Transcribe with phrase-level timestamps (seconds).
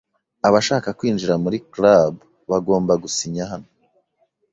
[0.47, 2.13] Abashaka kwinjira muri club
[2.49, 3.67] bagomba gusinya hano.